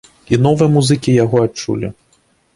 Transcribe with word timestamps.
І 0.35 0.39
новыя 0.45 0.69
музыкі 0.77 1.15
яго 1.23 1.45
адчулі. 1.51 1.95